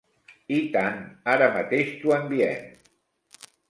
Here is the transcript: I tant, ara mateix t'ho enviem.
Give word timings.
I 0.55 0.57
tant, 0.77 0.97
ara 1.35 1.51
mateix 1.59 1.95
t'ho 2.01 2.19
enviem. 2.19 2.69